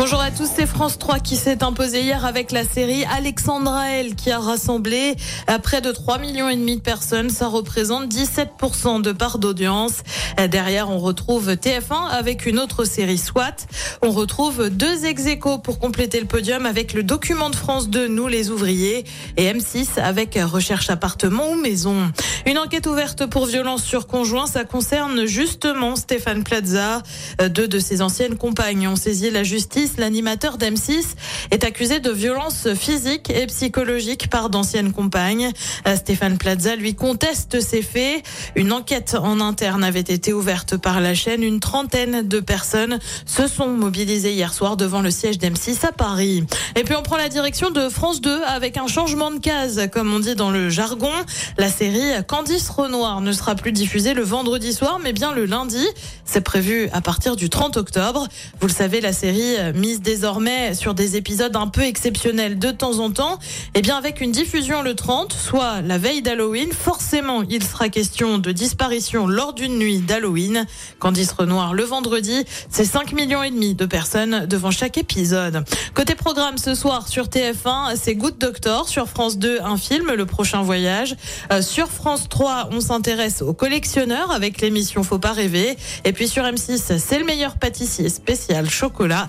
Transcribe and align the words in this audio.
Bonjour 0.00 0.20
à 0.20 0.30
tous, 0.30 0.48
c'est 0.54 0.64
France 0.64 0.96
3 0.96 1.18
qui 1.18 1.34
s'est 1.34 1.64
imposé 1.64 2.02
hier 2.02 2.24
avec 2.24 2.52
la 2.52 2.62
série 2.62 3.04
Alexandra 3.06 3.90
L 3.90 4.14
qui 4.14 4.30
a 4.30 4.38
rassemblé 4.38 5.16
à 5.48 5.58
près 5.58 5.80
de 5.80 5.90
3 5.90 6.18
millions 6.18 6.48
et 6.48 6.54
demi 6.54 6.76
de 6.76 6.80
personnes. 6.80 7.30
Ça 7.30 7.48
représente 7.48 8.06
17% 8.06 9.02
de 9.02 9.10
part 9.10 9.40
d'audience. 9.40 10.04
Derrière, 10.52 10.88
on 10.88 10.98
retrouve 10.98 11.50
TF1 11.50 12.10
avec 12.12 12.46
une 12.46 12.60
autre 12.60 12.84
série 12.84 13.18
SWAT. 13.18 13.56
On 14.00 14.12
retrouve 14.12 14.70
deux 14.70 15.04
ex 15.04 15.24
pour 15.64 15.80
compléter 15.80 16.20
le 16.20 16.26
podium 16.26 16.64
avec 16.64 16.92
le 16.92 17.02
document 17.02 17.50
de 17.50 17.56
France 17.56 17.90
2, 17.90 18.06
Nous 18.06 18.28
les 18.28 18.50
ouvriers, 18.50 19.04
et 19.36 19.52
M6 19.52 20.00
avec 20.00 20.38
Recherche 20.40 20.90
appartement 20.90 21.50
ou 21.50 21.56
maison. 21.56 22.12
Une 22.46 22.58
enquête 22.58 22.86
ouverte 22.86 23.26
pour 23.26 23.46
violence 23.46 23.82
sur 23.82 24.06
conjoint, 24.06 24.46
ça 24.46 24.62
concerne 24.62 25.26
justement 25.26 25.96
Stéphane 25.96 26.44
Plaza. 26.44 27.02
Deux 27.50 27.66
de 27.66 27.80
ses 27.80 28.00
anciennes 28.00 28.36
compagnes 28.36 28.86
ont 28.86 28.94
saisi 28.94 29.28
la 29.30 29.42
justice 29.42 29.87
l'animateur 29.96 30.58
d'M6 30.58 31.14
est 31.50 31.64
accusé 31.64 32.00
de 32.00 32.10
violence 32.10 32.68
physique 32.74 33.30
et 33.30 33.46
psychologique 33.46 34.28
par 34.28 34.50
d'anciennes 34.50 34.92
compagnes. 34.92 35.50
Euh, 35.86 35.96
Stéphane 35.96 36.36
Plaza 36.36 36.76
lui 36.76 36.94
conteste 36.94 37.60
ces 37.60 37.82
faits. 37.82 38.22
Une 38.56 38.72
enquête 38.72 39.16
en 39.20 39.40
interne 39.40 39.84
avait 39.84 40.00
été 40.00 40.32
ouverte 40.32 40.76
par 40.76 41.00
la 41.00 41.14
chaîne. 41.14 41.42
Une 41.42 41.60
trentaine 41.60 42.26
de 42.26 42.40
personnes 42.40 42.98
se 43.26 43.46
sont 43.46 43.68
mobilisées 43.68 44.32
hier 44.32 44.52
soir 44.52 44.76
devant 44.76 45.00
le 45.00 45.10
siège 45.10 45.38
d'M6 45.38 45.86
à 45.86 45.92
Paris. 45.92 46.44
Et 46.76 46.84
puis 46.84 46.94
on 46.94 47.02
prend 47.02 47.16
la 47.16 47.28
direction 47.28 47.70
de 47.70 47.88
France 47.88 48.20
2 48.20 48.42
avec 48.44 48.76
un 48.76 48.86
changement 48.86 49.30
de 49.30 49.38
case, 49.38 49.88
comme 49.92 50.12
on 50.12 50.18
dit 50.18 50.34
dans 50.34 50.50
le 50.50 50.68
jargon. 50.68 51.12
La 51.56 51.70
série 51.70 52.22
Candice 52.26 52.68
Renoir 52.68 53.20
ne 53.20 53.32
sera 53.32 53.54
plus 53.54 53.72
diffusée 53.72 54.14
le 54.14 54.22
vendredi 54.22 54.72
soir, 54.72 54.98
mais 55.02 55.12
bien 55.12 55.32
le 55.32 55.44
lundi. 55.44 55.86
C'est 56.24 56.42
prévu 56.42 56.88
à 56.92 57.00
partir 57.00 57.36
du 57.36 57.48
30 57.48 57.76
octobre. 57.76 58.28
Vous 58.60 58.66
le 58.66 58.72
savez, 58.72 59.00
la 59.00 59.12
série 59.12 59.56
mise 59.74 60.00
désormais 60.00 60.74
sur 60.74 60.94
des 60.94 61.16
épisodes 61.16 61.54
un 61.56 61.68
peu 61.68 61.82
exceptionnels 61.82 62.58
de 62.58 62.70
temps 62.70 62.98
en 62.98 63.10
temps, 63.10 63.38
eh 63.74 63.82
bien 63.82 63.96
avec 63.96 64.20
une 64.20 64.32
diffusion 64.32 64.82
le 64.82 64.94
30, 64.94 65.32
soit 65.32 65.80
la 65.82 65.98
veille 65.98 66.22
d'Halloween, 66.22 66.72
forcément 66.72 67.42
il 67.48 67.62
sera 67.62 67.88
question 67.88 68.38
de 68.38 68.52
disparition 68.52 69.26
lors 69.26 69.52
d'une 69.52 69.78
nuit 69.78 69.98
d'Halloween. 69.98 70.66
Candice 70.98 71.32
Renoir 71.32 71.74
le 71.74 71.84
vendredi, 71.84 72.44
c'est 72.70 72.84
5 72.84 73.12
millions 73.12 73.42
et 73.42 73.50
demi 73.50 73.74
de 73.74 73.86
personnes 73.86 74.46
devant 74.46 74.70
chaque 74.70 74.98
épisode. 74.98 75.64
Côté 75.94 76.14
programme 76.14 76.58
ce 76.58 76.74
soir 76.74 77.08
sur 77.08 77.26
TF1, 77.26 77.96
c'est 77.96 78.14
Good 78.14 78.38
Doctor, 78.38 78.88
sur 78.88 79.08
France 79.08 79.38
2 79.38 79.60
un 79.62 79.76
film, 79.76 80.12
Le 80.12 80.26
prochain 80.26 80.62
voyage. 80.62 81.16
Euh, 81.52 81.62
sur 81.62 81.88
France 81.88 82.28
3, 82.28 82.68
on 82.72 82.80
s'intéresse 82.80 83.42
aux 83.42 83.54
collectionneurs 83.54 84.30
avec 84.30 84.60
l'émission 84.60 85.02
Faut 85.02 85.18
pas 85.18 85.32
rêver. 85.32 85.76
Et 86.04 86.12
puis 86.12 86.28
sur 86.28 86.44
M6, 86.44 86.98
c'est 86.98 87.18
le 87.18 87.24
meilleur 87.24 87.56
pâtissier 87.56 88.08
spécial 88.08 88.68
chocolat. 88.68 89.28